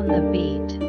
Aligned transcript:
on 0.00 0.08
the 0.08 0.20
beat. 0.32 0.79